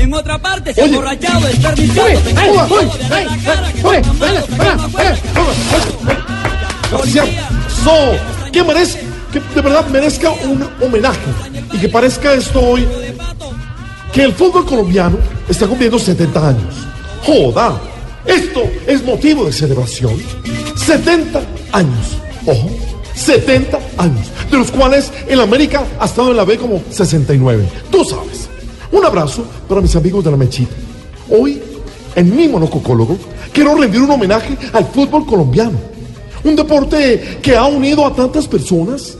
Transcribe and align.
En 0.00 0.14
otra 0.14 0.38
parte 0.38 0.72
se 0.72 0.80
ha 0.80 0.84
emborrachado, 0.86 1.46
desperdiciado. 1.46 2.08
Que 8.50 8.62
merezca, 8.64 9.00
que 9.30 9.40
de 9.54 9.60
verdad 9.60 9.86
merezca 9.88 10.30
un 10.30 10.66
homenaje 10.80 11.20
y 11.74 11.78
que 11.78 11.88
parezca 11.90 12.32
esto 12.32 12.60
hoy 12.60 12.88
que 14.10 14.24
el 14.24 14.32
fútbol 14.32 14.64
colombiano 14.64 15.18
está 15.48 15.66
cumpliendo 15.66 15.98
70 15.98 16.48
años. 16.48 16.74
Joda, 17.22 17.78
esto 18.24 18.62
es 18.86 19.04
motivo 19.04 19.44
de 19.44 19.52
celebración. 19.52 20.14
70 20.76 21.42
años, 21.72 22.16
ojo, 22.46 22.70
70 23.14 23.78
años, 23.98 24.26
de 24.50 24.56
los 24.56 24.70
cuales 24.70 25.12
el 25.28 25.40
América 25.40 25.84
ha 25.98 26.06
estado 26.06 26.30
en 26.30 26.38
la 26.38 26.44
B 26.44 26.56
como 26.56 26.82
69. 26.90 27.68
Tú 27.90 28.02
sabes. 28.02 28.29
Un 28.92 29.04
abrazo 29.04 29.44
para 29.68 29.80
mis 29.80 29.94
amigos 29.96 30.24
de 30.24 30.30
la 30.30 30.36
Mechita. 30.36 30.74
Hoy, 31.30 31.62
en 32.14 32.36
mi 32.36 32.48
monococólogo, 32.48 33.16
quiero 33.52 33.74
rendir 33.74 34.00
un 34.02 34.10
homenaje 34.10 34.56
al 34.72 34.86
fútbol 34.86 35.24
colombiano. 35.26 35.78
Un 36.42 36.56
deporte 36.56 37.38
que 37.42 37.56
ha 37.56 37.66
unido 37.66 38.04
a 38.06 38.14
tantas 38.14 38.48
personas, 38.48 39.16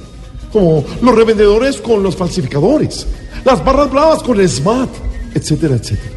como 0.53 0.85
los 1.01 1.15
revendedores 1.15 1.81
con 1.81 2.03
los 2.03 2.17
falsificadores, 2.17 3.07
las 3.45 3.65
barras 3.65 3.91
bravas 3.91 4.23
con 4.23 4.41
el 4.41 4.49
SMAT, 4.49 4.89
etcétera, 5.35 5.77
etcétera. 5.77 6.17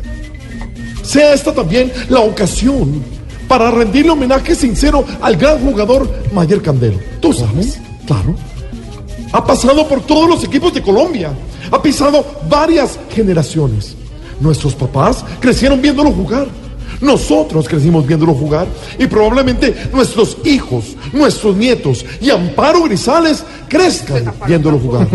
Sea 1.03 1.33
esta 1.33 1.53
también 1.53 1.91
la 2.09 2.21
ocasión 2.21 3.03
para 3.47 3.69
rendirle 3.69 4.11
homenaje 4.11 4.55
sincero 4.55 5.05
al 5.21 5.35
gran 5.35 5.59
jugador 5.59 6.09
Mayer 6.33 6.61
Candelo. 6.61 6.97
Tú 7.19 7.33
sabes, 7.33 7.79
claro. 8.07 8.35
Ha 9.31 9.45
pasado 9.45 9.87
por 9.87 10.01
todos 10.01 10.29
los 10.29 10.43
equipos 10.43 10.73
de 10.73 10.81
Colombia. 10.81 11.33
Ha 11.73 11.81
pisado 11.81 12.23
varias 12.47 12.97
generaciones. 13.09 13.95
Nuestros 14.39 14.75
papás 14.75 15.25
crecieron 15.39 15.81
viéndolo 15.81 16.11
jugar. 16.11 16.45
Nosotros 17.01 17.67
crecimos 17.67 18.05
viéndolo 18.05 18.35
jugar. 18.35 18.67
Y 18.99 19.07
probablemente 19.07 19.89
nuestros 19.91 20.37
hijos, 20.45 20.95
nuestros 21.11 21.55
nietos 21.55 22.05
y 22.21 22.29
Amparo 22.29 22.83
Grisales 22.83 23.43
crezcan 23.67 24.31
viéndolo 24.45 24.77
jugar. 24.77 25.07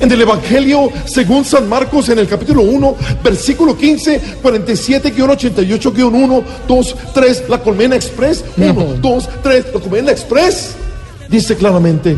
En 0.00 0.10
el 0.10 0.22
Evangelio, 0.22 0.88
según 1.04 1.44
San 1.44 1.68
Marcos, 1.68 2.08
en 2.08 2.18
el 2.18 2.26
capítulo 2.26 2.62
1, 2.62 2.96
versículo 3.22 3.76
15, 3.76 4.40
47-88-1, 4.42 6.42
2, 6.66 6.96
3, 7.12 7.44
la 7.50 7.62
Colmena 7.62 7.94
Express, 7.94 8.42
1, 8.56 8.74
2, 9.00 9.28
3, 9.42 9.66
la 9.74 9.80
Colmena 9.80 10.10
Express, 10.10 10.76
dice 11.28 11.56
claramente, 11.56 12.16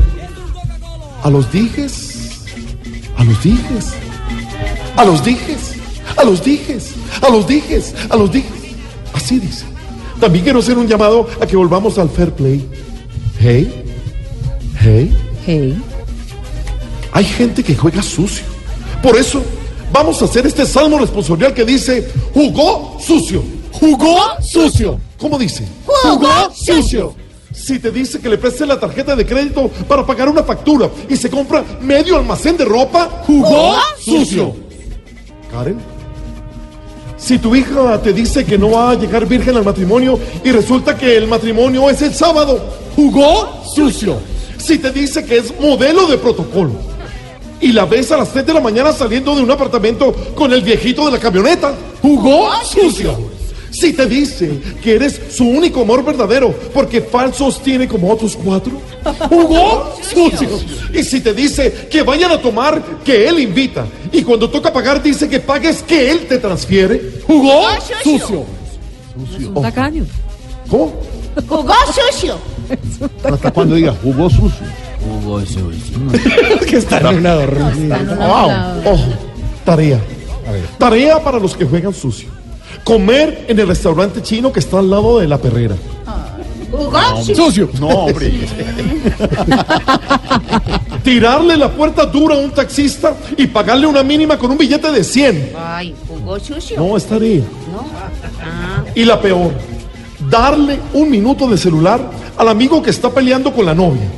a 1.23 1.31
los 1.31 1.51
dijes, 1.51 2.04
a 3.17 3.25
los 3.25 3.43
dijes, 3.43 3.93
a 4.97 5.05
los 5.05 5.25
dijes, 5.25 5.75
a 6.17 6.25
los 6.25 6.45
dijes, 6.45 6.95
a 7.23 7.29
los 7.31 7.47
dijes, 7.47 7.95
a 8.11 8.17
los 8.17 8.33
dijes. 8.33 8.53
Así 9.13 9.39
dice. 9.39 9.65
También 10.21 10.45
quiero 10.45 10.61
hacer 10.61 10.79
un 10.79 10.87
llamado 10.87 11.29
a 11.41 11.47
que 11.47 11.57
volvamos 11.57 11.99
al 11.99 12.09
fair 12.09 12.33
play. 12.33 12.69
Hey, 13.39 13.85
hey. 14.81 15.17
Hey. 15.47 15.83
Hay 17.13 17.25
gente 17.25 17.63
que 17.63 17.75
juega 17.75 18.03
sucio. 18.03 18.45
Por 19.03 19.17
eso 19.17 19.43
vamos 19.93 20.21
a 20.23 20.25
hacer 20.25 20.47
este 20.47 20.67
salmo 20.67 20.99
responsorial 20.99 21.53
que 21.55 21.65
dice, 21.65 22.09
jugó 22.33 22.99
sucio. 23.01 23.43
Jugó 23.73 24.17
sucio. 24.41 24.99
¿Cómo 25.19 25.39
dice? 25.39 25.67
Jugó 25.85 26.53
sucio. 26.55 27.15
Si 27.55 27.79
te 27.79 27.91
dice 27.93 28.21
que 28.21 28.29
le 28.29 28.37
prestes 28.37 28.67
la 28.67 28.81
tarjeta 28.81 29.15
de 29.15 29.25
crédito 29.25 29.71
para 29.87 30.05
pagar 30.05 30.29
una 30.29 30.43
factura 30.43 30.91
y 31.09 31.17
se 31.17 31.31
compra 31.31 31.65
medio 31.81 32.17
almacén 32.17 32.57
de 32.57 32.65
ropa, 32.65 33.23
jugó 33.25 33.77
sucio. 34.01 34.55
Karen. 35.51 35.79
Si 37.17 37.39
tu 37.39 37.55
hija 37.55 38.03
te 38.03 38.13
dice 38.13 38.45
que 38.45 38.59
no 38.59 38.73
va 38.73 38.91
a 38.91 38.95
llegar 38.97 39.25
virgen 39.27 39.57
al 39.57 39.65
matrimonio 39.65 40.19
y 40.43 40.51
resulta 40.51 40.97
que 40.97 41.17
el 41.17 41.29
matrimonio 41.29 41.89
es 41.89 42.03
el 42.03 42.13
sábado, 42.13 42.61
jugó 42.97 43.63
sucio. 43.73 44.19
Si 44.59 44.79
te 44.79 44.91
dice 44.91 45.25
que 45.25 45.39
es 45.39 45.59
modelo 45.61 46.07
de 46.09 46.19
protocolo 46.19 46.73
y 47.61 47.73
la 47.73 47.87
ves 47.87 48.11
a 48.11 48.17
las 48.17 48.33
3 48.33 48.47
de 48.47 48.53
la 48.53 48.61
mañana 48.61 48.93
saliendo 48.93 49.35
de 49.37 49.43
un 49.43 49.51
apartamento 49.51 50.13
con 50.35 50.53
el 50.53 50.63
viejito 50.63 51.07
de 51.07 51.13
la 51.13 51.19
camioneta, 51.21 51.73
jugó 52.03 52.51
sucio. 52.65 53.34
Si 53.85 53.93
te 53.93 54.07
dice 54.07 54.51
que 54.83 54.95
eres 54.95 55.21
su 55.29 55.45
único 55.45 55.83
amor 55.83 56.03
verdadero 56.03 56.51
porque 56.73 57.03
falsos 57.03 57.63
tiene 57.63 57.87
como 57.87 58.11
otros 58.11 58.35
cuatro, 58.35 58.81
jugó 59.29 59.95
sucio. 60.01 60.49
Y 60.95 61.03
si 61.03 61.21
te 61.21 61.35
dice 61.35 61.87
que 61.91 62.01
vayan 62.01 62.33
a 62.33 62.41
tomar, 62.41 62.83
que 63.05 63.29
él 63.29 63.41
invita. 63.41 63.85
Y 64.11 64.23
cuando 64.23 64.49
toca 64.49 64.73
pagar 64.73 65.03
dice 65.03 65.29
que 65.29 65.39
pagues, 65.39 65.83
que 65.83 66.11
él 66.11 66.27
te 66.27 66.39
transfiere, 66.39 67.21
jugó 67.27 67.61
sucio. 68.03 68.47
Un 69.55 69.61
tacaño. 69.61 70.07
¿Cómo? 70.71 70.95
Jugó 71.47 71.75
sucio. 71.93 72.39
Hasta 73.23 73.51
cuando 73.51 73.75
diga 73.75 73.95
jugó 74.03 74.31
sucio. 74.31 74.67
que 76.67 76.79
está 76.79 77.01
en 77.01 77.19
una 77.19 77.35
Wow. 77.35 78.93
Ojo, 78.95 79.13
tarea. 79.63 80.01
Tarea 80.79 81.23
para 81.23 81.39
los 81.39 81.55
que 81.55 81.67
juegan 81.67 81.93
sucio. 81.93 82.44
Comer 82.83 83.47
en 83.49 83.59
el 83.59 83.69
restaurante 83.69 84.23
chino 84.23 84.53
que 84.53 84.61
está 84.61 84.79
al 84.79 84.91
lado 84.91 85.19
de 85.19 85.29
la 85.29 85.39
perrera. 85.39 85.77
No, 87.81 87.89
hombre. 87.89 88.33
Tirarle 91.05 91.57
la 91.57 91.71
puerta 91.71 92.07
dura 92.07 92.35
a 92.35 92.39
un 92.39 92.51
taxista 92.51 93.15
y 93.37 93.47
pagarle 93.47 93.87
una 93.87 94.03
mínima 94.03 94.39
con 94.39 94.51
un 94.51 94.59
billete 94.59 94.91
de 94.91 95.05
100. 95.05 95.53
Ay, 95.57 95.95
jugó 96.09 96.41
sucio. 96.41 96.77
No, 96.79 96.97
es 96.97 97.05
tarea. 97.07 97.43
Y 98.95 99.05
la 99.05 99.21
peor, 99.21 99.53
darle 100.29 100.81
un 100.95 101.11
minuto 101.11 101.47
de 101.47 101.59
celular 101.59 102.11
al 102.37 102.49
amigo 102.49 102.83
que 102.83 102.91
está 102.91 103.11
peleando 103.11 103.53
con 103.53 103.67
la 103.67 103.75
novia. 103.75 104.09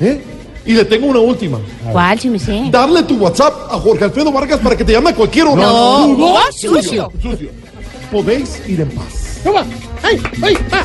¿Eh? 0.00 0.33
Y 0.66 0.72
le 0.72 0.84
tengo 0.84 1.06
una 1.06 1.20
última. 1.20 1.58
¿Cuál, 1.92 2.18
si 2.18 2.30
me 2.30 2.38
sé? 2.38 2.68
Darle 2.70 3.02
tu 3.02 3.16
WhatsApp 3.16 3.52
a 3.70 3.78
Jorge 3.78 4.04
Alfredo 4.04 4.32
Vargas 4.32 4.60
para 4.60 4.76
que 4.76 4.84
te 4.84 4.92
llame 4.92 5.10
a 5.10 5.14
cualquier 5.14 5.46
hora. 5.46 5.62
No, 5.62 6.04
jugó 6.06 6.38
sucio. 6.52 7.12
Sucio. 7.20 7.50
Podéis 8.10 8.62
ir 8.66 8.80
en 8.80 8.90
paz. 8.90 9.40
¡Ay, 10.02 10.20
ay, 10.42 10.56
ah! 10.72 10.84